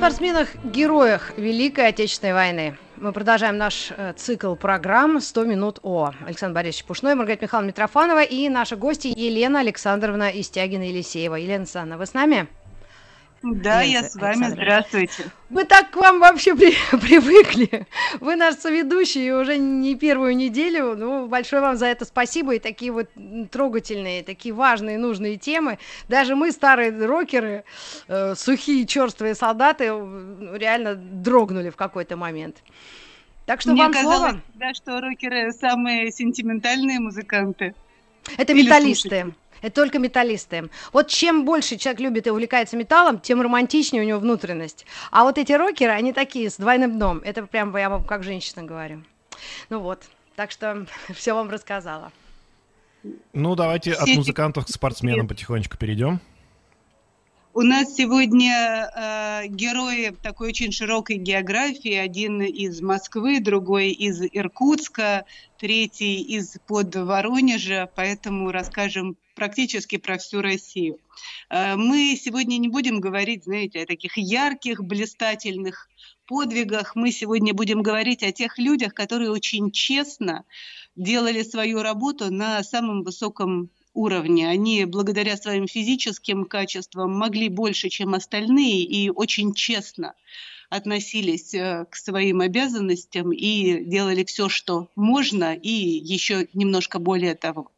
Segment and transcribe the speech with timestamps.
[0.00, 2.78] Спортсменах-героях Великой Отечественной войны.
[2.96, 6.12] Мы продолжаем наш э, цикл программ «100 минут О».
[6.24, 11.34] Александр Борисович Пушной, Маргарита Михайловна Митрофанова и наша гостья Елена Александровна Истягина-Елисеева.
[11.34, 12.48] Елена Александровна, вы с нами?
[13.42, 14.48] Да, Елена я с вами.
[14.50, 15.30] Здравствуйте.
[15.48, 17.86] Мы так к вам вообще при, привыкли.
[18.20, 20.94] Вы наш соведущий уже не первую неделю.
[20.94, 22.54] Ну, большое вам за это спасибо.
[22.54, 23.08] И такие вот
[23.50, 25.78] трогательные, такие важные, нужные темы.
[26.08, 27.64] Даже мы, старые рокеры,
[28.08, 32.58] э, сухие, черствые солдаты, э, реально дрогнули в какой-то момент.
[33.46, 34.40] Так что Мне вам казалось, слово.
[34.54, 37.74] Да, что рокеры самые сентиментальные музыканты.
[38.36, 39.08] Это Или металлисты.
[39.08, 39.34] слушатели.
[39.62, 40.70] Это только металлисты.
[40.92, 44.86] Вот чем больше человек любит и увлекается металлом, тем романтичнее у него внутренность.
[45.10, 47.20] А вот эти рокеры, они такие, с двойным дном.
[47.24, 49.02] Это прям я вам как женщина говорю.
[49.68, 50.02] Ну вот,
[50.36, 52.12] так что все вам рассказала.
[53.32, 56.20] Ну, давайте от музыкантов к спортсменам потихонечку перейдем.
[57.52, 61.94] У нас сегодня э, герои такой очень широкой географии.
[61.94, 65.24] Один из Москвы, другой из Иркутска,
[65.58, 67.90] третий из под Воронежа.
[67.96, 70.98] Поэтому расскажем практически про всю Россию.
[71.48, 75.88] Э, мы сегодня не будем говорить, знаете, о таких ярких, блистательных
[76.26, 76.94] подвигах.
[76.94, 80.44] Мы сегодня будем говорить о тех людях, которые очень честно
[80.94, 84.46] делали свою работу на самом высоком уровне.
[84.46, 90.12] Они благодаря своим физическим качествам могли больше, чем остальные, и очень честно
[90.68, 97.70] относились э, к своим обязанностям и делали все, что можно, и еще немножко более того.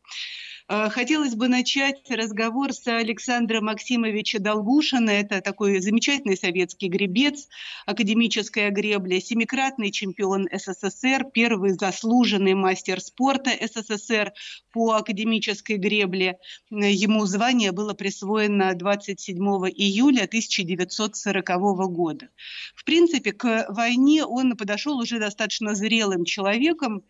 [0.72, 5.10] Э, Хотелось бы начать разговор с Александра Максимовича Долгушина.
[5.10, 7.48] Это такой замечательный советский гребец
[7.84, 14.32] академическая гребля, семикратный чемпион СССР, первый заслуженный мастер спорта СССР
[14.72, 16.38] по академической гребле.
[16.70, 21.48] Ему звание было присвоено 27 июля 1940
[21.92, 22.28] года.
[22.74, 27.02] В принципе, к войне он подошел уже достаточно зрелым человеком,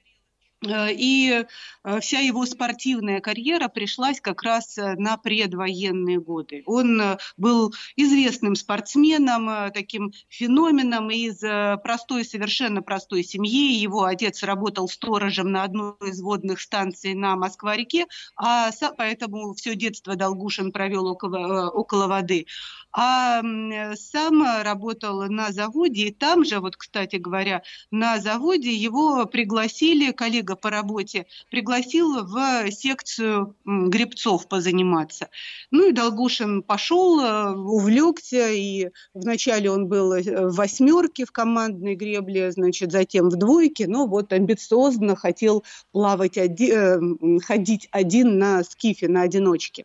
[0.63, 1.45] и
[1.85, 6.63] э, вся его спортивная карьера пришлась как раз э, на предвоенные годы.
[6.67, 13.73] Он э, был известным спортсменом, э, таким феноменом из э, простой, совершенно простой семьи.
[13.73, 18.07] Его отец работал сторожем на одной из водных станций на Москва-реке,
[18.37, 21.73] а поэтому все детство Долгушин провел около,
[22.05, 22.47] э, воды.
[22.93, 28.73] А э, сам э, работал на заводе, и там же, вот, кстати говоря, на заводе
[28.73, 35.29] его пригласили, коллега по работе, пригласил в секцию гребцов позаниматься.
[35.71, 41.95] Ну и Долгушин пошел, э, увлекся, и вначале он был э, в восьмерке в командной
[41.95, 47.01] гребле, значит, затем в двойке, но вот амбициозно хотел плавать, оди- э,
[47.45, 49.85] ходить один на скифе, на одиночке.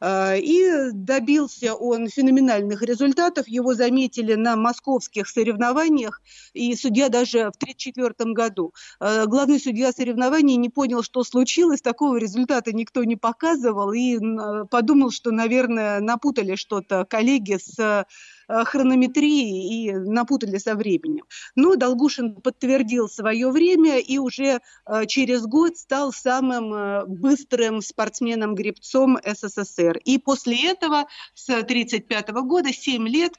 [0.00, 3.48] Э, И добился он феноменальных результатов.
[3.48, 6.20] Его заметили на московских соревнованиях,
[6.52, 8.72] и судья даже в 1934 году.
[9.00, 14.66] Э, Главный судья соревнований не понял, что случилось, такого результата никто не показывал, и м,
[14.68, 18.06] подумал, что, наверное, напутали что-то коллеги с
[18.48, 21.24] э, хронометрией и напутали со временем.
[21.54, 29.18] Но Долгушин подтвердил свое время и уже э, через год стал самым э, быстрым спортсменом-гребцом
[29.24, 29.98] СССР.
[30.04, 33.32] И после этого с 1935 года 7 лет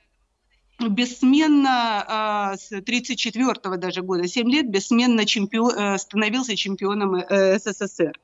[0.80, 8.20] бессменно, а, с 34 даже года, 7 лет, бессменно чемпион, э, становился чемпионом э, СССР.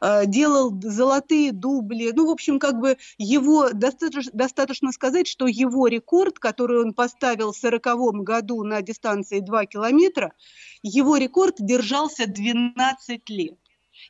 [0.00, 2.12] Э, Делал золотые дубли.
[2.14, 7.52] Ну, в общем, как бы его, достаточно, достаточно сказать, что его рекорд, который он поставил
[7.52, 10.32] в 40 году на дистанции 2 километра,
[10.82, 13.61] его рекорд держался 12 лет.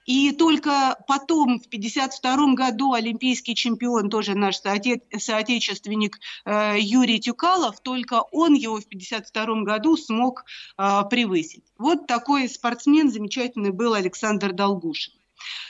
[0.05, 7.81] И только потом, в 1952 году, олимпийский чемпион, тоже наш соотече- соотечественник э, Юрий Тюкалов,
[7.81, 10.45] только он его в 1952 году смог
[10.77, 11.65] э, превысить.
[11.79, 15.15] Вот такой спортсмен замечательный был Александр Долгушин.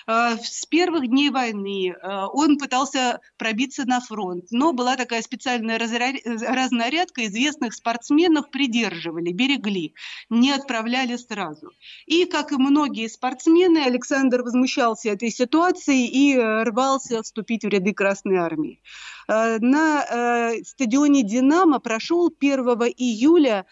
[0.07, 5.79] Э, С первых дней войны э, он пытался пробиться на фронт, но была такая специальная
[5.79, 9.95] разнарядка, известных спортсменов придерживали, берегли,
[10.31, 11.71] не отправляли сразу.
[12.07, 17.93] И, как и многие спортсмены, Александр возмущался этой ситуацией и э, рвался вступить в ряды
[17.93, 18.81] Красной Армии.
[19.29, 22.61] На стадионе «Динамо» прошел 1
[22.97, 23.67] июля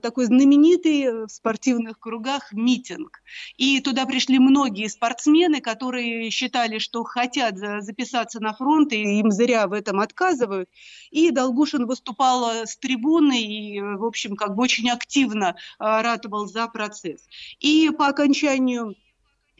[0.00, 3.22] такой знаменитый э, в спортивных кругах митинг.
[3.56, 9.66] И туда пришли многие спортсмены, которые считали, что хотят записаться на фронт, и им зря
[9.66, 10.68] в этом отказывают.
[11.10, 16.66] И Долгушин выступал э, с трибуны и, в общем, как бы очень активно ратовал за
[16.68, 17.20] процесс.
[17.60, 18.94] И по окончанию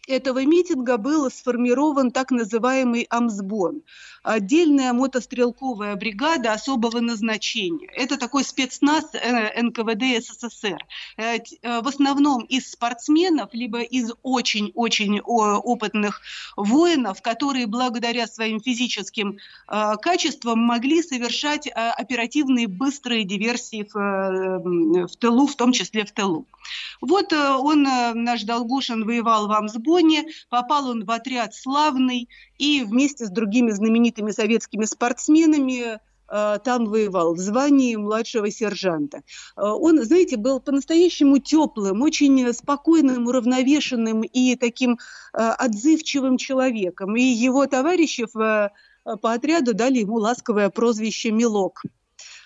[0.06, 3.82] этого митинга был сформирован так называемый Амсбон–
[4.24, 7.88] отдельная мотострелковая бригада особого назначения.
[7.94, 10.78] Это такой спецназ э, НКВД СССР.
[11.16, 16.22] Э, э, в основном из спортсменов, либо из очень-очень опытных
[16.56, 25.72] воинов, которые благодаря своим физическим качествам могли совершать оперативные быстрые диверсии в, тылу, в том
[25.72, 26.46] числе в тылу.
[27.00, 32.28] Вот он, наш Долгушин, воевал в Амсбоне, попал он в отряд славный,
[32.58, 39.19] и вместе с другими знаменитыми советскими спортсменами э, там воевал в звании младшего сержанта.
[39.56, 44.99] Э, он, знаете, был по-настоящему теплым, очень спокойным, уравновешенным и таким
[45.32, 47.16] э, отзывчивым человеком.
[47.16, 48.70] И его товарищи по
[49.05, 51.82] отряду дали ему ласковое прозвище «Милок».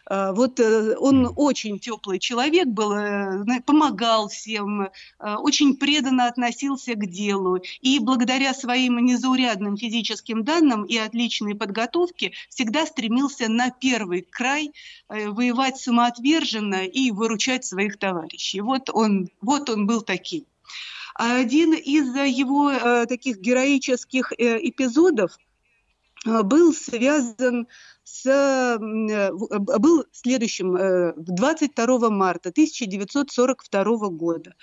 [0.08, 4.88] А, вот э, он очень теплый человек был, э, помогал всем, э,
[5.19, 7.60] очень преданно относился к делу.
[7.82, 14.72] И благодаря своим незаурядным физическим данным и отличной подготовке всегда стремился на первый край
[15.08, 18.60] воевать самоотверженно и выручать своих товарищей.
[18.60, 20.44] Вот он, вот он был таким.
[21.14, 25.38] Один из его таких героических эпизодов
[26.25, 27.69] был связан
[28.09, 28.79] с, э,
[29.31, 34.55] был следующим, 22 э, марта 1942 года.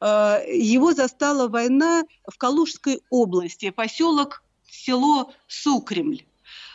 [0.00, 6.24] Э, его застала война в Калужской области, поселок, село Сукремль.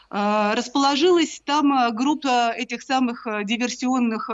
[0.10, 4.28] Расположилась там группа этих самых диверсионных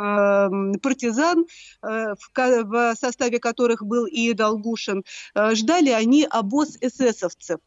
[0.82, 1.46] партизан,
[1.82, 5.06] в составе которых был и Долгушин.
[5.34, 7.60] Ждали они обоз эсэсовцев.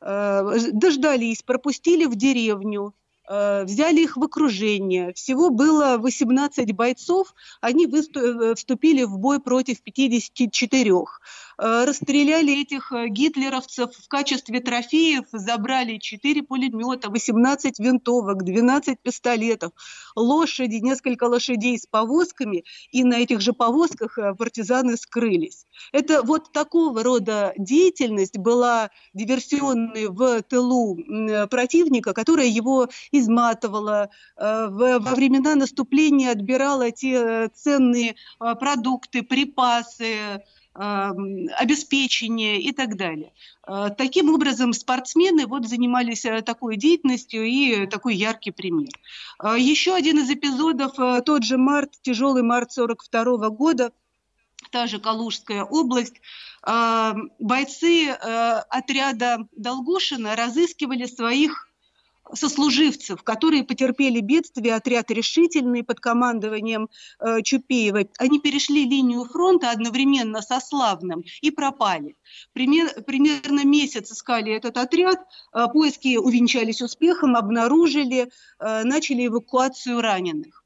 [0.00, 2.94] Дождались, пропустили в деревню,
[3.28, 5.12] Э, взяли их в окружение.
[5.12, 10.92] Всего было 18 бойцов, они э, вступили в бой против 54.
[11.58, 19.72] Э, расстреляли этих гитлеровцев в качестве трофеев, забрали 4 пулемета, 18 винтовок, 12 пистолетов,
[20.14, 25.66] лошади, несколько лошадей с повозками, и на этих же повозках партизаны скрылись.
[25.92, 30.98] Это вот такого рода деятельность была диверсионной в тылу
[31.48, 40.42] противника, которая его изматывала, э, во времена наступления отбирала те э, ценные э, продукты, припасы,
[40.78, 43.32] обеспечение и так далее.
[43.96, 48.90] Таким образом, спортсмены вот занимались такой деятельностью и такой яркий пример.
[49.56, 50.94] Еще один из эпизодов,
[51.24, 53.92] тот же март, тяжелый март 42 года,
[54.70, 56.20] та же Калужская область,
[56.62, 61.70] бойцы отряда Долгушина разыскивали своих
[62.34, 66.88] сослуживцев, которые потерпели бедствие, отряд решительный под командованием
[67.20, 72.16] э, Чупеева, они перешли линию фронта одновременно со Славным и пропали.
[72.52, 75.20] Пример, примерно месяц искали этот отряд,
[75.52, 80.65] э, поиски увенчались успехом, обнаружили, э, начали эвакуацию раненых.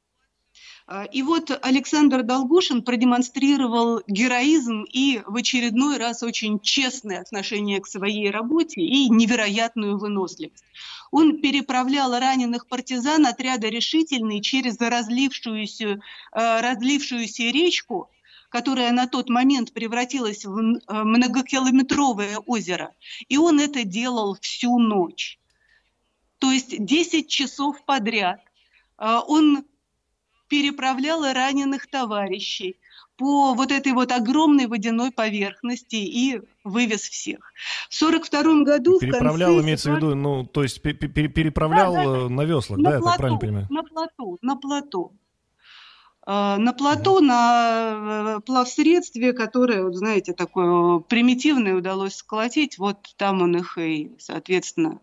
[0.91, 7.87] Э, и вот Александр Долгушин продемонстрировал героизм и в очередной раз очень честное отношение к
[7.87, 10.63] своей работе и невероятную выносливость.
[11.11, 16.01] Он переправлял раненых партизан отряда «Решительный» через разлившуюся,
[16.33, 18.09] э, разлившуюся речку,
[18.49, 22.93] которая на тот момент превратилась в э, многокилометровое озеро.
[23.29, 25.39] И он это делал всю ночь.
[26.39, 28.41] То есть 10 часов подряд.
[28.97, 29.63] Он
[30.51, 32.75] переправляла раненых товарищей
[33.15, 37.53] по вот этой вот огромной водяной поверхности и вывез всех.
[37.89, 38.99] В 42 году...
[38.99, 42.79] Переправлял, в конце имеется в виду, ну, то есть переправлял да, да, э, на веслах,
[42.79, 43.67] на да, плоту, я правильно понимаю?
[43.69, 45.13] На плоту, на плоту.
[46.23, 53.41] А, на плоту, на э, плавсредстве, которое, вот, знаете, такое примитивное удалось сколотить, вот там
[53.41, 54.99] он их и, соответственно,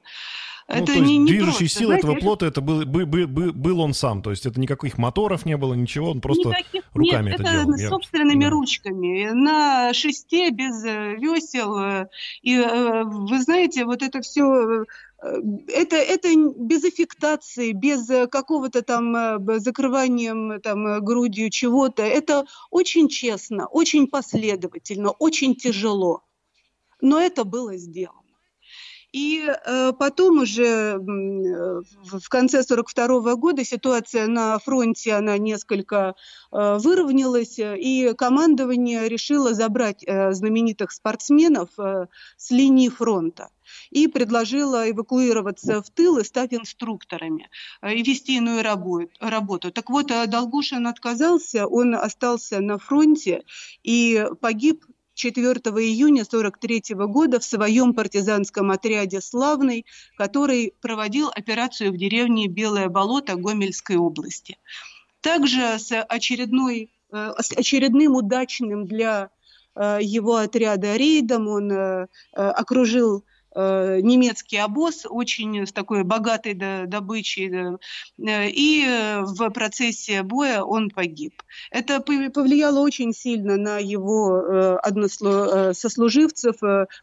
[0.68, 1.78] ну, это то не, не движущей просто.
[1.78, 5.46] силой этого плота это был, был, был, был он сам, то есть это никаких моторов
[5.46, 7.90] не было, ничего, он просто Никаких, руками нет, это, это делал.
[7.92, 8.50] собственными Я...
[8.50, 11.78] ручками, на шесте, без э, весел.
[11.78, 12.08] Э,
[12.42, 14.84] и э, вы знаете, вот это все
[15.20, 22.04] это, это без эффектации, без какого-то там закрыванием там, грудью чего-то.
[22.04, 26.22] Это очень честно, очень последовательно, очень тяжело.
[27.00, 28.27] Но это было сделано.
[29.12, 36.15] И э, потом уже в конце 42 года ситуация на фронте, она несколько
[36.53, 43.49] э, выровнялась, и командование решило забрать э, знаменитых спортсменов э, с линии фронта
[43.91, 47.49] и предложила эвакуироваться в тыл и стать инструкторами
[47.83, 49.71] э, и вести иную работу.
[49.73, 53.45] Так вот, э, Долгушин отказался, он остался на фронте
[53.83, 54.85] и погиб
[55.18, 59.84] 4 июня 1943 года в своем партизанском отряде «Славный»,
[60.16, 64.56] который проводил операцию в деревне Белое болото Гомельской области.
[65.20, 69.30] Также с, очередной, э, с очередным удачным для
[70.00, 76.55] его отряда рейдом он окружил Э, немецкий обоз, очень с такой богатой
[76.87, 77.78] добычей,
[78.19, 78.85] э, и
[79.23, 81.35] в процессе боя он погиб.
[81.71, 85.73] Это повлияло очень сильно на его э, односло...
[85.73, 86.57] сослуживцев,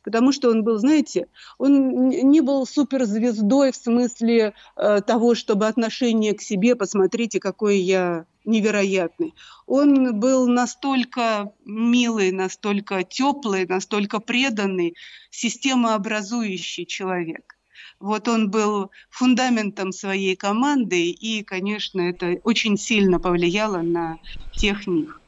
[0.04, 6.42] потому что он был, знаете, он не был суперзвездой в смысле того, чтобы отношение к
[6.42, 9.34] себе, посмотрите, какой я невероятный.
[9.66, 14.96] Он был настолько милый, настолько теплый, настолько преданный,
[15.30, 17.56] системообразующий человек.
[18.00, 24.20] Вот он был фундаментом своей команды, и, конечно, это очень сильно повлияло на
[24.54, 25.22] тех них.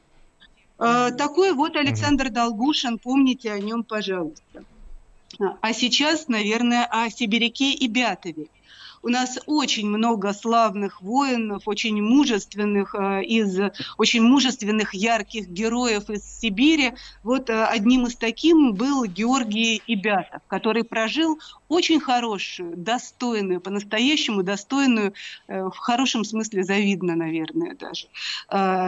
[0.77, 4.63] А, такой вот Александр Долгушин, помните о нем, пожалуйста.
[5.61, 8.47] А сейчас, наверное, о Сибиряке и Бятове.
[9.07, 13.57] У нас очень много славных воинов, очень мужественных, э, из
[13.97, 16.91] очень мужественных, ярких героев из Сибири.
[17.23, 25.13] Вот э, одним из таких был Георгий Ибятов, который прожил очень хорошую, достойную, по-настоящему достойную,
[25.47, 28.07] э, в хорошем смысле завидно, наверное, даже,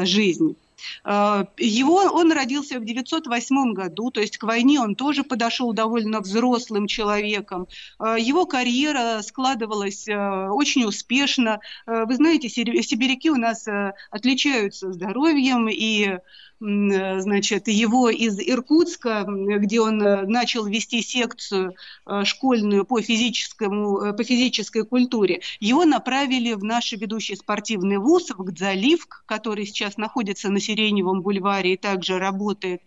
[0.05, 0.57] жизнь.
[1.03, 6.21] Э, его, он родился в 908 году, то есть к войне он тоже подошел довольно
[6.21, 7.67] взрослым человеком.
[7.99, 11.59] Э, его карьера складывалась э, очень успешно.
[11.85, 13.67] Вы знаете, сибиряки у нас
[14.11, 16.19] отличаются здоровьем и
[16.59, 21.75] значит, его из Иркутска, где он э, начал вести секцию
[22.05, 28.43] э, школьную по, физическому, по физической культуре, его направили в наш ведущий спортивный вуз, в
[28.43, 32.81] Гдзаливк, который сейчас находится на Сиреневом бульваре и также работает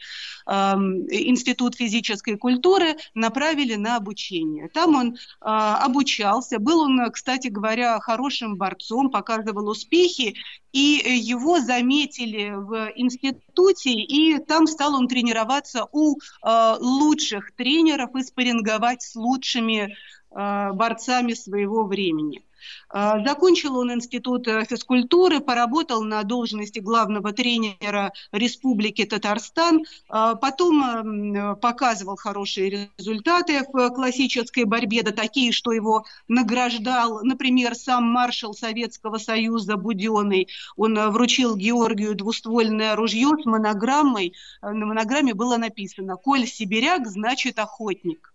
[0.44, 4.68] Институт физической культуры, направили на обучение.
[4.68, 10.34] Там он обучался, был он, кстати говоря, хорошим борцом, показывал успехи,
[10.72, 18.22] и его заметили в институте, и там стал он тренироваться у э, лучших тренеров и
[18.22, 19.94] спарринговать с лучшими
[20.30, 22.42] э, борцами своего времени.
[22.88, 31.56] А, закончил он институт э, физкультуры, поработал на должности главного тренера Республики Татарстан, а, потом
[31.60, 39.18] показывал хорошие результаты в классической борьбе, да такие, что его награждал, например, сам маршал Советского
[39.18, 40.48] Союза Буденный.
[40.76, 44.34] Он э, вручил Георгию двуствольное ружье с монограммой.
[44.62, 48.31] Э, на монограмме было написано «Коль сибиряк, значит охотник».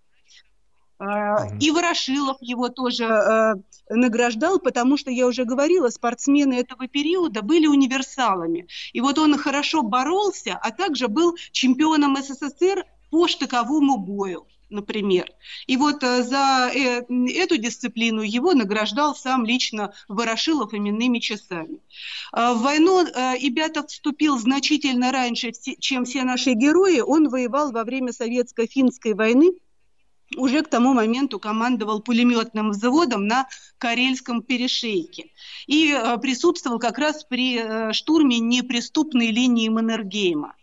[1.59, 3.53] И Ворошилов его тоже э,
[3.89, 8.67] награждал, потому что, я уже говорила, спортсмены этого периода были универсалами.
[8.93, 15.31] И вот он хорошо боролся, а также был чемпионом СССР по штыковому бою например.
[15.65, 17.01] И вот э, за э,
[17.35, 21.79] эту дисциплину его награждал сам лично Ворошилов именными часами.
[22.35, 26.99] Э, в войну э, Ибятов вступил значительно раньше, чем все наши герои.
[26.99, 29.53] Он воевал во время советско-финской войны
[30.35, 35.31] уже к тому моменту командовал пулеметным взводом на Карельском перешейке
[35.67, 40.56] и э, присутствовал как раз при э, штурме неприступной линии Маннергейма.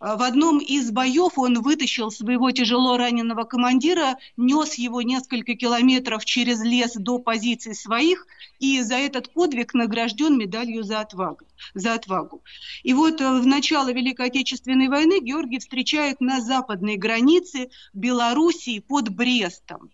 [0.00, 6.24] А, в одном из боев он вытащил своего тяжело раненого командира, нес его несколько километров
[6.24, 8.26] через лес до позиций своих,
[8.58, 11.44] и за этот подвиг награжден медалью за отвагу.
[11.74, 12.42] За отвагу.
[12.82, 19.10] И вот э, в начало Великой Отечественной войны Георгий встречает на западной границе Белоруссии под
[19.10, 19.90] Брестом.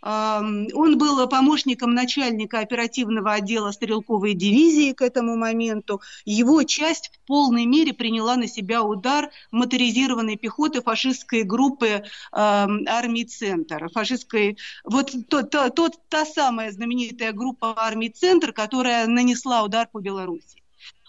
[0.00, 6.00] Он был помощником начальника оперативного отдела стрелковой дивизии к этому моменту.
[6.24, 13.88] Его часть в полной мере приняла на себя удар моторизированной пехоты фашистской группы армии «Центр».
[13.92, 20.00] Фашистской, вот то, то, то, та самая знаменитая группа армии «Центр», которая нанесла удар по
[20.00, 20.62] Беларуси.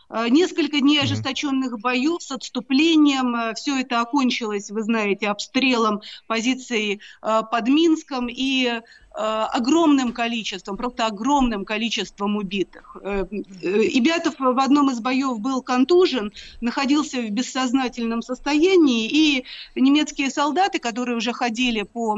[0.09, 3.35] Э, несколько дней ожесточенных боев с отступлением.
[3.35, 8.27] Э, Все это окончилось, вы знаете, обстрелом позиций э, под Минском.
[8.29, 12.95] И огромным количеством, просто огромным количеством убитых.
[12.95, 21.17] Ибятов в одном из боев был контужен, находился в бессознательном состоянии, и немецкие солдаты, которые
[21.17, 22.15] уже ходили по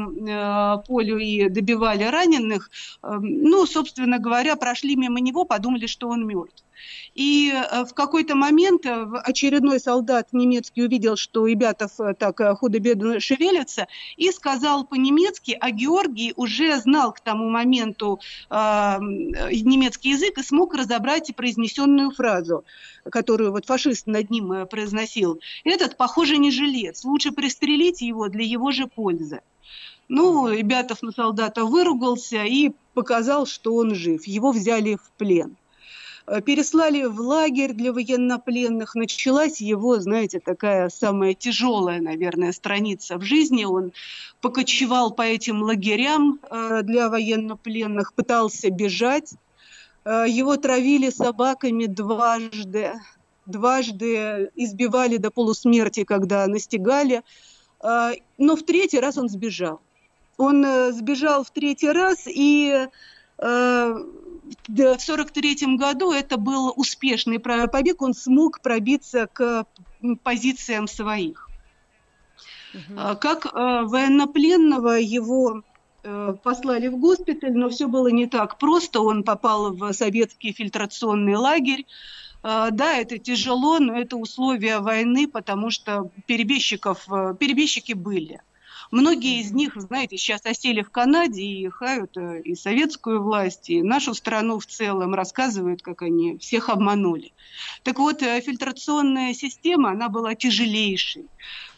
[0.86, 2.70] полю и добивали раненых,
[3.02, 6.62] ну, собственно говоря, прошли мимо него, подумали, что он мертв.
[7.14, 13.20] И э, в какой-то момент э, очередной солдат немецкий увидел, что Ибятов э, так худо-бедно
[13.20, 18.20] шевелится, и сказал по-немецки, а Георгий уже знал к тому моменту
[18.50, 22.64] э, немецкий язык и смог разобрать произнесенную фразу,
[23.10, 25.40] которую вот фашист над ним произносил.
[25.64, 29.40] Этот, похоже, не жилец, лучше пристрелить его для его же пользы.
[30.08, 34.26] Ну, Ребятов на солдата выругался и показал, что он жив.
[34.26, 35.56] Его взяли в плен.
[36.32, 38.94] Э, переслали в лагерь для военнопленных.
[38.94, 43.64] Началась его, знаете, такая самая тяжелая, наверное, страница в жизни.
[43.64, 43.92] Он
[44.40, 49.34] покочевал по этим лагерям э, для военнопленных, пытался бежать.
[50.06, 52.92] Э, его травили собаками дважды.
[53.44, 57.22] Дважды избивали до полусмерти, когда настигали.
[57.82, 59.80] Но в третий раз он сбежал.
[60.36, 62.86] Он сбежал в третий раз и
[64.42, 69.66] в 1943 году это был успешный побег, он смог пробиться к
[70.22, 71.48] позициям своих.
[72.74, 73.16] Угу.
[73.20, 73.50] Как э,
[73.84, 75.62] военнопленного его
[76.02, 79.00] э, послали в госпиталь, но все было не так просто.
[79.00, 81.86] Он попал в советский фильтрационный лагерь.
[82.42, 87.06] Э, да, это тяжело, но это условия войны, потому что перебежчиков,
[87.38, 88.40] перебежчики были.
[88.92, 93.82] Многие из них, знаете, сейчас осели в Канаде и хают э, и советскую власть, и
[93.82, 97.32] нашу страну в целом, рассказывают, как они всех обманули.
[97.84, 101.24] Так вот, э, фильтрационная система, она была тяжелейшей.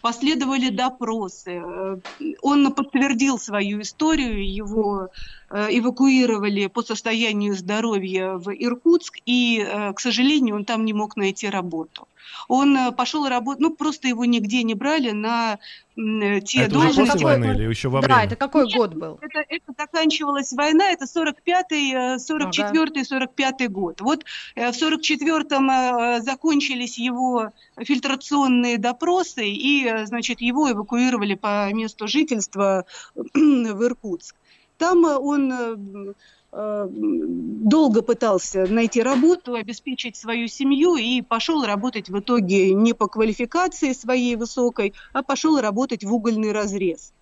[0.04, 1.62] Последовали допросы.
[1.64, 1.96] Э,
[2.42, 5.08] он подтвердил свою историю, его
[5.50, 12.08] эвакуировали по состоянию здоровья в Иркутск, и, к сожалению, он там не мог найти работу.
[12.48, 15.58] Он э, пошел работать, ну просто его нигде не брали на
[15.96, 17.12] э, те а это должности.
[17.12, 18.14] после войны или еще во время?
[18.14, 19.18] Да, это какой Нет, год был?
[19.20, 24.00] Это, это заканчивалась война, это 45-й, 44-й, 45-й год.
[24.00, 32.84] Вот э, в 44-м закончились его фильтрационные допросы, и, значит, его эвакуировали по месту жительства
[33.14, 34.36] в Иркутск.
[34.78, 36.14] Там он
[36.56, 43.08] Э, долго пытался найти работу, обеспечить свою семью и пошел работать в итоге не по
[43.08, 47.12] квалификации своей высокой, а пошел работать в угольный разрез.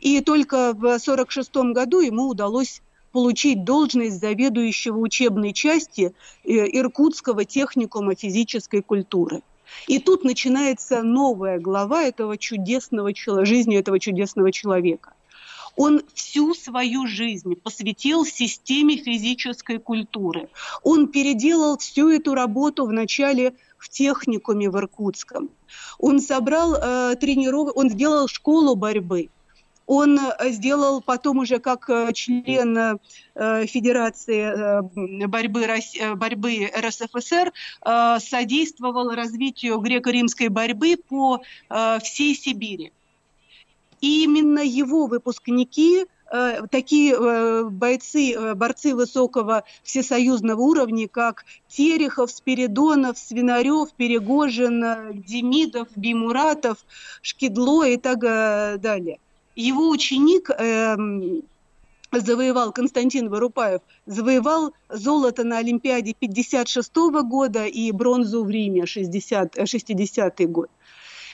[0.00, 6.12] И только в 1946 году ему удалось получить должность заведующего учебной части
[6.42, 9.42] э, Иркутского техникума физической культуры.
[9.86, 13.12] И тут начинается новая глава этого чудесного
[13.44, 15.14] жизни этого чудесного человека.
[15.76, 20.48] Он всю свою жизнь посвятил системе физической культуры.
[20.82, 25.50] Он переделал всю эту работу вначале в техникуме в Иркутском.
[25.98, 29.30] Он собрал э, тренировок, он сделал школу борьбы.
[29.86, 32.76] Он э, сделал потом уже как э, член
[33.34, 35.66] э, Федерации борьбы,
[36.14, 37.52] борьбы РСФСР,
[38.20, 41.42] содействовал развитию греко-римской борьбы по
[42.00, 42.92] всей Сибири.
[44.00, 46.06] И именно его выпускники
[46.70, 56.78] такие бойцы, борцы высокого всесоюзного уровня, как Терехов, Спиридонов, Свинарев, Перегожин, Демидов, Бимуратов,
[57.20, 59.18] Шкидло и так далее.
[59.54, 61.42] Его ученик эм,
[62.10, 70.50] завоевал, Константин Вырупаев, завоевал золото на Олимпиаде 56 года и бронзу в Риме 60, 60
[70.50, 70.70] год.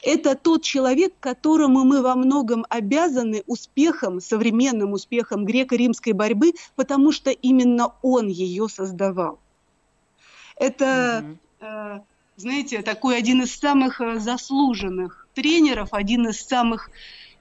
[0.03, 7.31] Это тот человек, которому мы во многом обязаны успехом, современным успехом греко-римской борьбы, потому что
[7.31, 9.39] именно он ее создавал.
[10.57, 12.03] Это, mm-hmm.
[12.37, 16.91] знаете, такой один из самых э, заслуженных тренеров, один из самых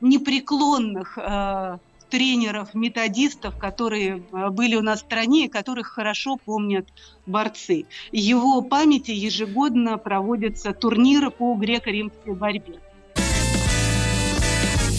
[0.01, 1.77] непреклонных э,
[2.09, 6.88] тренеров, методистов, которые э, были у нас в стране которых хорошо помнят
[7.25, 7.85] борцы.
[8.12, 12.79] Его памяти ежегодно проводятся турниры по греко-римской борьбе.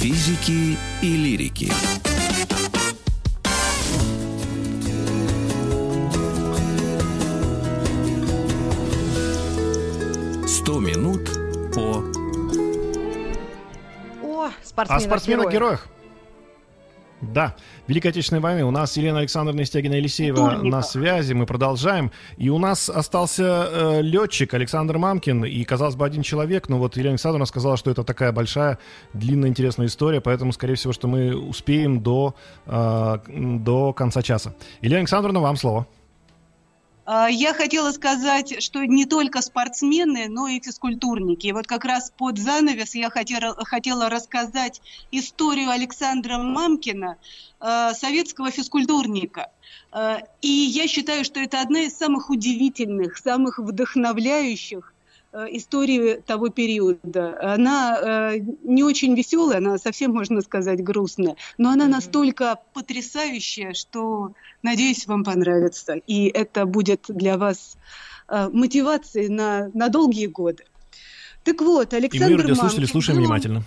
[0.00, 1.70] Физики и лирики.
[10.46, 11.09] Сто минут
[14.40, 15.86] О, спортсмена О спортсменах-героях.
[17.20, 17.54] Да,
[17.86, 18.64] Великой Отечественной войны.
[18.64, 21.34] У нас Елена Александровна Стягина-Елисеева на связи.
[21.34, 22.10] Мы продолжаем.
[22.38, 25.44] И у нас остался э, летчик Александр Мамкин.
[25.44, 26.70] И, казалось бы, один человек.
[26.70, 28.78] Но вот Елена Александровна сказала, что это такая большая,
[29.12, 30.22] длинная, интересная история.
[30.22, 34.54] Поэтому, скорее всего, что мы успеем до, э, до конца часа.
[34.80, 35.86] Елена Александровна, вам слово.
[37.12, 41.50] А, я хотела сказать, что не только спортсмены, но и физкультурники.
[41.50, 47.16] Вот как раз под занавес я хотела, хотела рассказать историю Александра Мамкина,
[47.58, 49.50] а, советского физкультурника.
[49.90, 54.94] А, и я считаю, что это одна из самых удивительных, самых вдохновляющих
[55.32, 57.38] истории того периода.
[57.54, 64.32] Она э, не очень веселая, она совсем, можно сказать, грустная, но она настолько потрясающая, что,
[64.62, 65.94] надеюсь, вам понравится.
[66.06, 67.76] И это будет для вас
[68.28, 70.64] э, мотивацией на, на долгие годы.
[71.44, 73.64] Так вот, Александр И мы, слушатели, слушаем внимательно.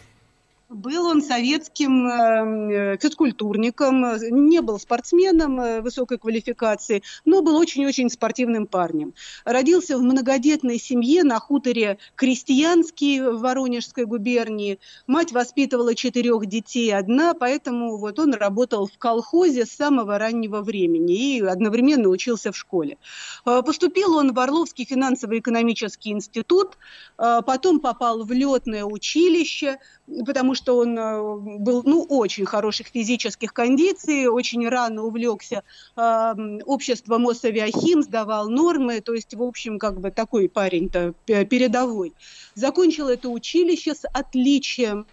[0.74, 8.66] Был он советским э, физкультурником, не был спортсменом э, высокой квалификации, но был очень-очень спортивным
[8.66, 9.14] парнем.
[9.46, 14.80] Родился в многодетной семье на хуторе Крестьянский в Воронежской губернии.
[15.06, 21.36] Мать воспитывала четырех детей одна, поэтому вот он работал в колхозе с самого раннего времени
[21.36, 22.98] и одновременно учился в школе.
[23.46, 26.78] Э, поступил он в Орловский финансово-экономический институт,
[27.16, 29.78] потом попал в летное училище,
[30.26, 35.64] потому что он э, был ну, очень хороших физических кондиций, очень рано увлекся
[35.96, 36.34] э,
[36.66, 42.14] обществом Мосавиахим, сдавал нормы, то есть, в общем, как бы такой парень-то передовой.
[42.56, 45.06] Закончил это училище с отличием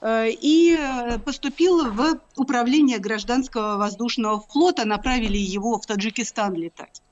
[0.00, 0.78] э, и
[1.24, 7.02] поступил в управление гражданского воздушного флота, направили его в Таджикистан летать.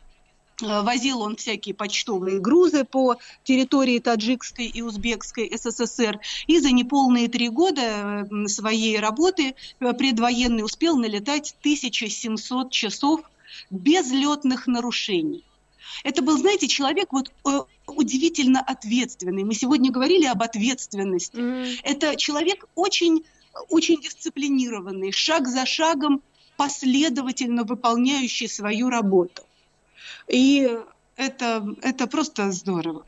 [0.63, 6.21] Э, возил он всякие почтовые грузы по территории Таджикской и Узбекской СССР.
[6.47, 13.21] И за неполные три года своей работы э, предвоенный успел налетать 1700 часов
[13.71, 15.45] без летных нарушений.
[16.05, 19.45] Это был, знаете, человек вот э, удивительно ответственный.
[19.45, 21.37] Мы сегодня говорили об ответственности.
[21.37, 21.81] Mm-hmm.
[21.85, 23.25] Это человек очень,
[23.71, 26.23] очень дисциплинированный, шаг за шагом
[26.57, 29.46] последовательно выполняющий свою работу.
[30.29, 30.79] И
[31.17, 33.05] это, это просто здорово.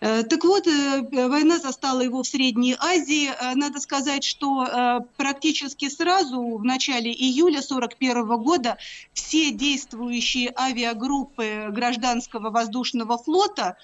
[0.00, 3.28] Э, так вот, э, война застала его в Средней Азии.
[3.28, 8.76] Э, надо сказать, что практически сразу, в начале июля 1941 года,
[9.12, 13.76] все действующие авиагруппы гражданского воздушного флота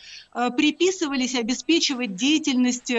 [0.56, 2.92] приписывались обеспечивать деятельность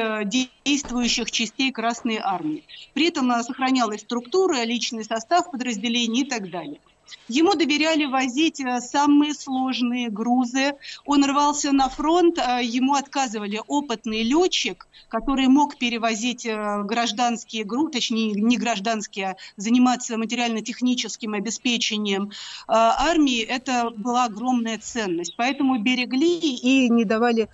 [0.64, 2.64] действующих частей Красной Армии.
[2.94, 6.80] При этом сохранялась структура, личный состав подразделений и так далее.
[7.28, 10.74] Ему доверяли возить э, самые сложные грузы.
[11.06, 17.92] Он рвался на фронт, э, ему отказывали опытный летчик, который мог перевозить э, гражданские грузы,
[17.92, 22.32] точнее не гражданские, а заниматься материально-техническим обеспечением
[22.68, 23.42] армии.
[23.42, 25.36] Это была огромная ценность.
[25.38, 27.50] Поэтому берегли и не давали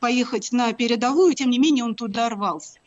[0.00, 2.78] поехать на передовую, тем не менее он туда рвался.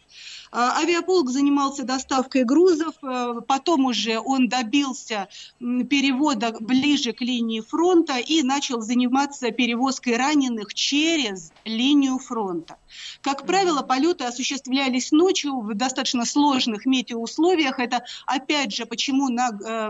[0.51, 5.27] А, авиаполк занимался доставкой грузов, э, потом уже он добился
[5.59, 12.77] перевода ближе к линии фронта и начал заниматься перевозкой раненых через линию фронта.
[13.21, 17.79] Как правило, полеты осуществлялись ночью в достаточно сложных метеоусловиях.
[17.79, 19.89] Это, опять же, почему на, э,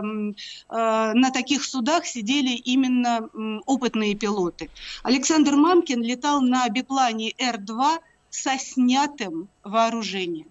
[0.70, 3.28] э, на таких судах сидели именно
[3.66, 4.70] опытные пилоты.
[5.02, 7.98] Александр Мамкин летал на биплане Р-2
[8.30, 10.48] со снятым вооружением.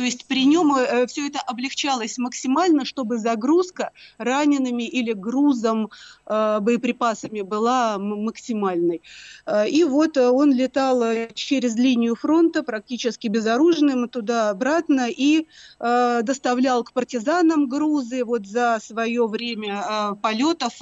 [0.00, 5.88] То есть при нем э, все это облегчалось максимально, чтобы загрузка ранеными или грузом, э,
[6.30, 9.02] боеприпасами была максимальной.
[9.46, 11.02] Э, и вот он летал
[11.34, 15.46] через линию фронта практически безоружным туда-обратно и
[15.78, 18.24] доставлял к партизанам грузы.
[18.24, 20.74] Вот за свое время полетов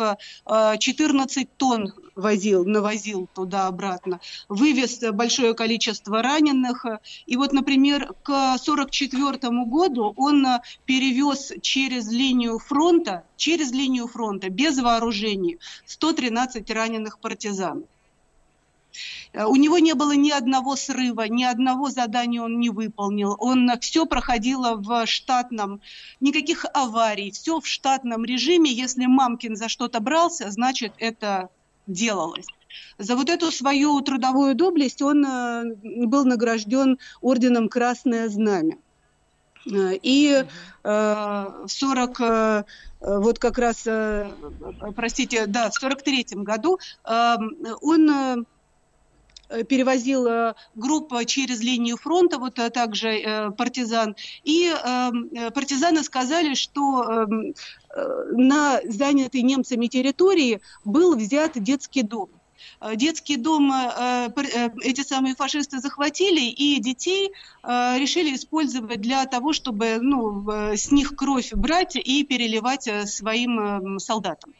[0.46, 6.84] 14 тонн возил, навозил туда-обратно, вывез большое количество раненых.
[7.26, 10.46] И вот, например, к 1944 году он
[10.84, 17.84] перевез через линию фронта, через линию фронта, без вооружений, 113 раненых партизан.
[19.34, 23.36] У него не было ни одного срыва, ни одного задания он не выполнил.
[23.38, 25.80] Он все проходило в штатном,
[26.20, 28.72] никаких аварий, все в штатном режиме.
[28.72, 31.50] Если Мамкин за что-то брался, значит это
[31.86, 32.46] делалось.
[32.98, 35.74] За вот эту свою трудовую доблесть он э,
[36.06, 38.76] был награжден орденом Красное Знамя.
[39.66, 40.44] Э, и
[40.84, 42.64] э, 40,
[43.00, 43.86] вот как раз,
[44.96, 48.44] простите, да, в 43 году он
[49.68, 54.16] перевозил группа через линию фронта, вот также партизан.
[54.42, 57.54] И эм, партизаны сказали, что эм,
[58.32, 62.37] на занятой немцами территории был взят детский дом.
[62.80, 67.32] Э, детский дом э, э, эти самые фашисты захватили, и детей
[67.64, 74.54] решили использовать для того, чтобы ну, с них кровь брать и переливать своим солдатам.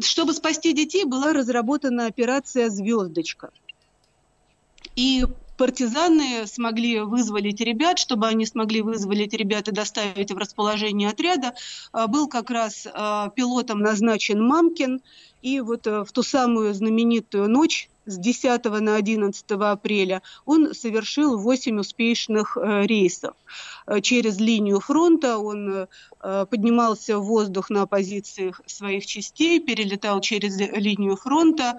[0.00, 3.50] Чтобы спасти детей, была разработана операция «Звездочка».
[4.96, 5.24] И
[5.56, 11.54] партизаны смогли вызволить ребят, чтобы они смогли вызволить ребят и доставить в расположение отряда,
[12.08, 12.86] был как раз
[13.34, 15.00] пилотом назначен Мамкин,
[15.44, 21.38] и вот э, в ту самую знаменитую ночь с 10 на 11 апреля он совершил
[21.38, 23.34] 8 успешных э, рейсов.
[23.86, 25.86] Э, через линию фронта он
[26.50, 31.78] поднимался в воздух на позициях своих частей, перелетал через линию фронта,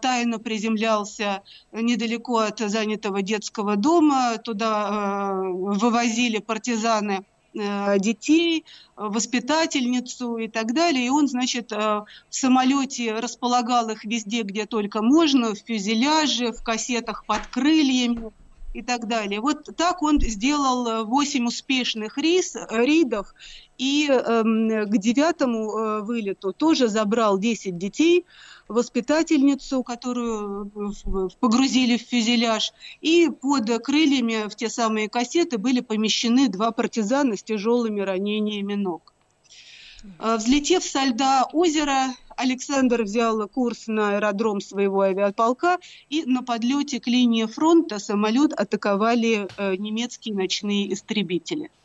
[0.00, 8.64] тайно приземлялся недалеко от занятого детского дома, туда вывозили партизаны детей,
[8.96, 11.06] воспитательницу и так далее.
[11.06, 16.62] И он, значит, э, в самолете располагал их везде, где только можно, в фюзеляже, в
[16.62, 18.32] кассетах под крыльями
[18.72, 19.40] и так далее.
[19.40, 23.34] Вот так он сделал 8 успешных рейс, рейдов,
[23.78, 24.42] и э,
[24.84, 28.26] к девятому э, вылету тоже забрал 10 детей,
[28.68, 36.48] воспитательницу, которую э, погрузили в фюзеляж, и под крыльями в те самые кассеты были помещены
[36.48, 39.12] два партизана с тяжелыми ранениями ног.
[40.18, 47.06] Взлетев со льда озера, Александр взял курс на аэродром своего авиаполка, и на подлете к
[47.06, 51.70] линии фронта самолет атаковали э, немецкие ночные истребители–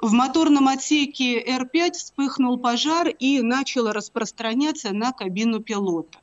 [0.00, 6.18] в моторном отсеке Р-5 вспыхнул пожар и начал распространяться на кабину пилота.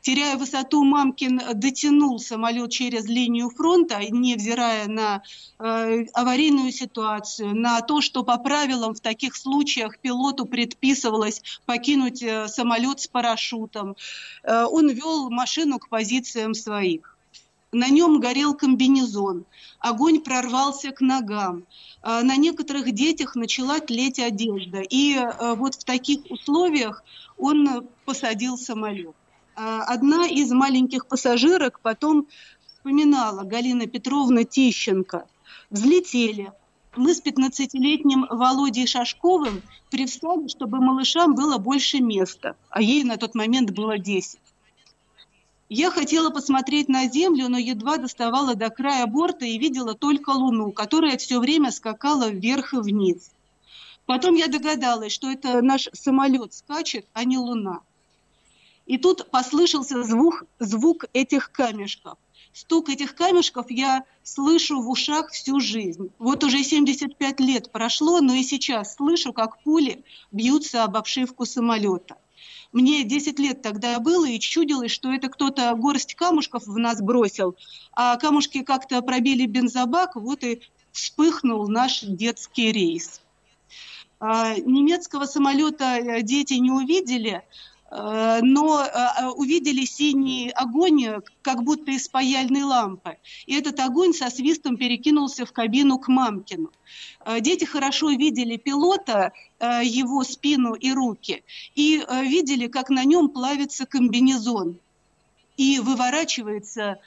[0.00, 5.22] Теряя высоту, Мамкин дотянул самолет через линию фронта, невзирая на
[5.58, 12.48] э, аварийную ситуацию, на то, что по правилам в таких случаях пилоту предписывалось покинуть э,
[12.48, 13.96] самолет с парашютом.
[14.42, 17.16] Э, он вел машину к позициям своих.
[17.72, 19.44] На нем горел комбинезон.
[19.80, 21.66] Огонь прорвался к ногам.
[22.00, 24.80] А, на некоторых детях начала тлеть одежда.
[24.80, 27.02] И а, вот в таких условиях
[27.36, 29.14] он посадил самолет.
[29.56, 32.28] А, одна из маленьких пассажирок потом
[32.66, 35.26] вспоминала, Галина Петровна Тищенко.
[35.70, 36.52] Взлетели.
[36.94, 43.34] Мы с 15-летним Володей Шашковым привстали, чтобы малышам было больше места, а ей на тот
[43.34, 44.38] момент было 10.
[45.70, 50.70] Я хотела посмотреть на Землю, но едва доставала до края борта и видела только Луну,
[50.70, 53.30] которая все время скакала вверх и вниз.
[54.04, 57.80] Потом я догадалась, что это наш самолет скачет, а не Луна.
[58.86, 62.18] И тут послышался звук, звук этих камешков.
[62.52, 66.10] Стук этих камешков я слышу в ушах всю жизнь.
[66.18, 72.16] Вот уже 75 лет прошло, но и сейчас слышу, как пули бьются об обшивку самолета.
[72.72, 77.56] Мне 10 лет тогда было, и чудилось, что это кто-то горсть камушков в нас бросил,
[77.92, 83.20] а камушки как-то пробили бензобак, вот и вспыхнул наш детский рейс.
[84.18, 87.42] А, немецкого самолета э, дети не увидели,
[87.90, 93.16] но э, увидели синий огонь, как будто из паяльной лампы.
[93.46, 96.72] И этот огонь со свистом перекинулся в кабину к Мамкину.
[97.24, 101.42] Э, дети хорошо видели пилота, его спину и руки,
[101.74, 104.78] и видели, как на нем плавится комбинезон
[105.56, 106.98] и выворачивается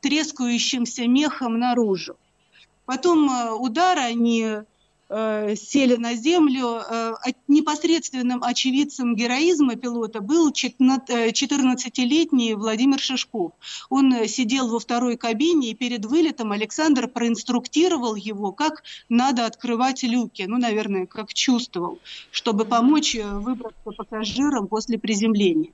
[0.00, 2.16] трескающимся мехом наружу.
[2.86, 3.28] Потом
[3.60, 4.64] удар они Э,
[5.08, 6.80] сели на землю.
[6.88, 7.14] Э,
[7.48, 13.52] непосредственным очевидцем героизма пилота был 14-летний э, Владимир Шишков.
[13.90, 20.44] Он сидел во второй кабине, и перед вылетом Александр проинструктировал его, как надо открывать люки.
[20.46, 21.98] Ну, наверное, как чувствовал,
[22.30, 25.72] чтобы помочь выбраться пассажирам после приземления.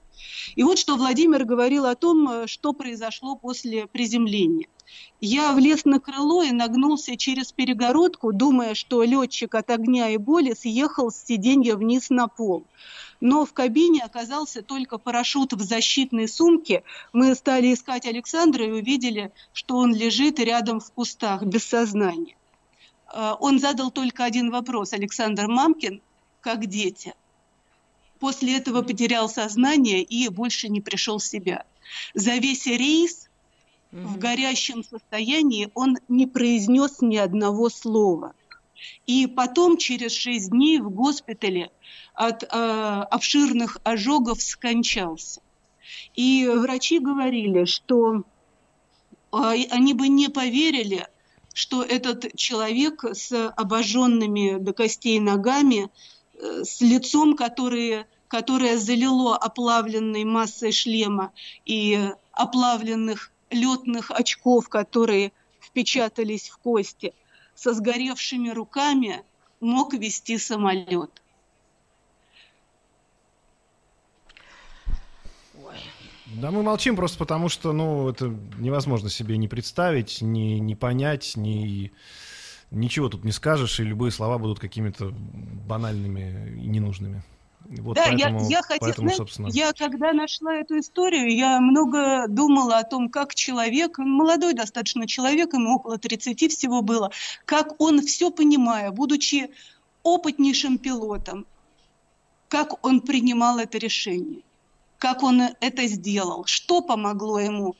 [0.56, 4.66] И вот что Владимир говорил о том, что произошло после приземления.
[5.20, 10.54] Я влез на крыло и нагнулся через перегородку, думая, что летчик от огня и боли
[10.54, 12.64] съехал с сиденья вниз на пол.
[13.20, 16.84] Но в кабине оказался только парашют в защитной сумке.
[17.12, 22.36] Мы стали искать Александра и увидели, что он лежит рядом в кустах, без сознания.
[23.08, 24.94] А, он задал только один вопрос.
[24.94, 26.00] Александр Мамкин,
[26.40, 27.14] как дети.
[28.20, 31.64] После этого потерял сознание и больше не пришел в себя.
[32.14, 33.29] За весь рейс
[33.92, 38.34] в горящем состоянии он не произнес ни одного слова.
[39.06, 41.70] И потом, через шесть дней в госпитале
[42.14, 45.42] от э, обширных ожогов скончался.
[46.14, 48.22] И врачи говорили, что
[49.32, 51.06] а, они бы не поверили,
[51.52, 55.90] что этот человек с обожженными до костей ногами,
[56.34, 61.32] э, с лицом, которое, которое залило оплавленной массой шлема
[61.66, 67.14] и оплавленных летных очков, которые впечатались в кости,
[67.54, 69.22] со сгоревшими руками
[69.60, 71.22] мог вести самолет.
[76.26, 81.36] Да мы молчим просто потому, что, ну, это невозможно себе не представить, не, не понять,
[81.36, 81.92] не,
[82.70, 87.24] ничего тут не скажешь, и любые слова будут какими-то банальными и ненужными.
[87.68, 89.48] Вот да, поэтому, я, я хотела, поэтому, собственно...
[89.48, 95.52] я когда нашла эту историю, я много думала о том, как человек, молодой достаточно человек,
[95.52, 97.12] ему около 30 всего было,
[97.44, 99.50] как он все понимая, будучи
[100.02, 101.46] опытнейшим пилотом,
[102.48, 104.42] как он принимал это решение
[105.00, 107.74] как он это сделал, что помогло ему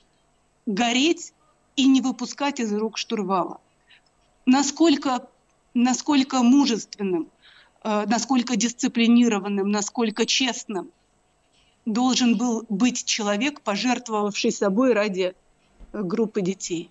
[0.65, 1.35] гореть
[1.77, 3.61] и не выпускать из рук штурвала.
[4.47, 5.29] Насколько,
[5.75, 7.29] насколько мужественным,
[7.83, 10.91] насколько дисциплинированным, насколько честным
[11.87, 15.35] должен был быть человек, пожертвовавший собой ради
[15.93, 16.91] группы детей.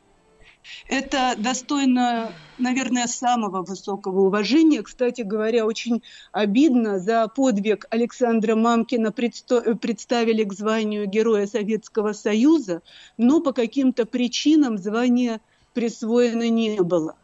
[0.87, 4.81] Это достойно, наверное, самого высокого уважения.
[4.83, 12.81] Кстати говоря, очень обидно за подвиг Александра Мамкина представили к званию Героя Советского Союза,
[13.17, 15.39] но по каким-то причинам звание
[15.73, 17.15] присвоено не было.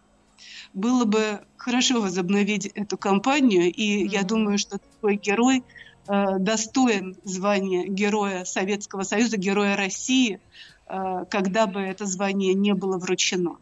[0.76, 5.64] Было бы хорошо возобновить эту кампанию, и я думаю, что такой герой
[6.08, 10.40] э, достоин звания Героя Советского Союза, Героя России–
[10.88, 13.58] Э, когда бы это звание не было вручено.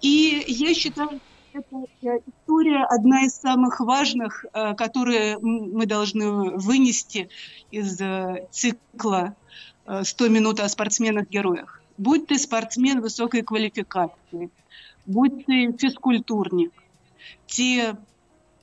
[0.00, 1.20] И я считаю,
[1.52, 7.28] эта история одна из самых важных, э, которые мы должны вынести
[7.70, 9.34] из э, цикла
[9.86, 11.82] «100 минут о спортсменах-героях».
[11.96, 14.50] Будь ты спортсмен высокой квалификации,
[15.10, 16.72] будь ты физкультурник,
[17.46, 17.96] те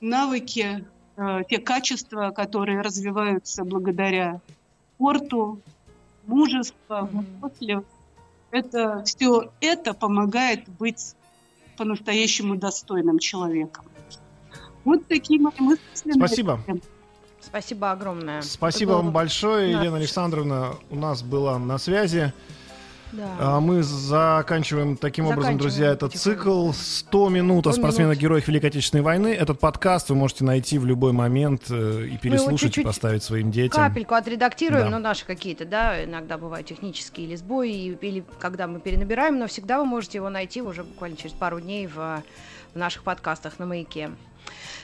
[0.00, 0.84] навыки,
[1.48, 4.40] те качества, которые развиваются благодаря
[4.94, 5.60] спорту,
[6.26, 7.86] мужество, выносливость.
[8.50, 11.14] Это все это помогает быть
[11.76, 13.84] по-настоящему достойным человеком.
[14.84, 16.12] Вот такие мои мысли.
[16.12, 16.60] Спасибо.
[17.40, 18.42] Спасибо огромное.
[18.42, 20.74] Спасибо вам большое, Елена Александровна.
[20.90, 22.32] У нас была на связи.
[23.12, 23.36] Да.
[23.38, 28.66] А мы заканчиваем таким заканчиваем образом, друзья, этот цикл 100 минут 100 о спортсменах-героях Великой
[28.66, 29.28] Отечественной войны.
[29.28, 33.82] Этот подкаст вы можете найти в любой момент э, и переслушать, и поставить своим детям.
[33.82, 34.90] Капельку отредактируем, да.
[34.90, 39.78] но наши какие-то, да, иногда бывают технические или сбои, или когда мы перенабираем, но всегда
[39.78, 42.22] вы можете его найти уже буквально через пару дней в,
[42.74, 44.10] в наших подкастах на «Маяке».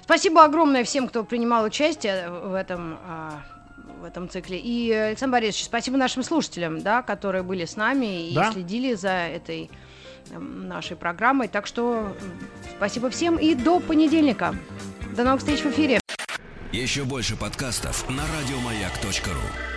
[0.03, 3.43] Спасибо огромное всем, кто принимал участие в этом а,
[4.01, 4.59] в этом цикле.
[4.59, 8.53] И, Александр Борисович, спасибо нашим слушателям, да, которые были с нами и да?
[8.53, 9.71] следили за этой
[10.31, 11.49] эм, нашей программой.
[11.49, 12.15] Так что
[12.77, 14.55] спасибо всем и до понедельника.
[15.17, 16.01] До новых встреч в эфире.
[16.73, 19.74] Еще больше подкастов на радиомаяк.ру